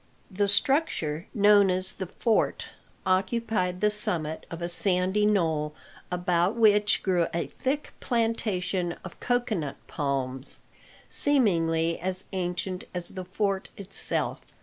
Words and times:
The 0.31 0.47
structure 0.47 1.27
known 1.31 1.69
as 1.69 1.93
"the 1.93 2.07
fort" 2.07 2.69
occupied 3.05 3.81
the 3.81 3.91
summit 3.91 4.47
of 4.49 4.59
a 4.59 4.67
sandy 4.67 5.27
knoll, 5.27 5.75
about 6.11 6.55
which 6.55 7.03
grew 7.03 7.27
a 7.35 7.45
thick 7.59 7.93
plantation 7.99 8.93
of 9.05 9.19
cocoanut 9.19 9.77
palms, 9.85 10.61
seemingly 11.07 11.99
as 11.99 12.25
ancient 12.33 12.85
as 12.95 13.09
the 13.09 13.25
fort 13.25 13.69
itself. 13.77 14.41